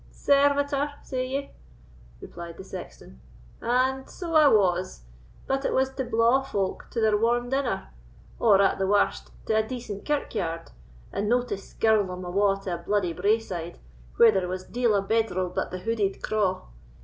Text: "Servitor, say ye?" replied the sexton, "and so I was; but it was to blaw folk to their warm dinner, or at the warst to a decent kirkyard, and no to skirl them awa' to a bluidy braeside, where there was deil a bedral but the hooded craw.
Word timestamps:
"Servitor, 0.09 0.95
say 1.03 1.27
ye?" 1.27 1.51
replied 2.21 2.57
the 2.57 2.63
sexton, 2.63 3.21
"and 3.61 4.09
so 4.09 4.33
I 4.33 4.47
was; 4.47 5.01
but 5.45 5.63
it 5.63 5.75
was 5.75 5.91
to 5.91 6.03
blaw 6.03 6.41
folk 6.41 6.87
to 6.89 6.99
their 6.99 7.15
warm 7.15 7.49
dinner, 7.49 7.89
or 8.39 8.59
at 8.63 8.79
the 8.79 8.87
warst 8.87 9.29
to 9.45 9.53
a 9.53 9.61
decent 9.61 10.03
kirkyard, 10.03 10.71
and 11.13 11.29
no 11.29 11.43
to 11.43 11.55
skirl 11.55 12.03
them 12.07 12.25
awa' 12.25 12.59
to 12.63 12.73
a 12.73 12.77
bluidy 12.79 13.13
braeside, 13.13 13.77
where 14.15 14.31
there 14.31 14.47
was 14.47 14.63
deil 14.63 14.95
a 14.95 15.03
bedral 15.03 15.49
but 15.53 15.69
the 15.69 15.77
hooded 15.77 16.23
craw. 16.23 16.63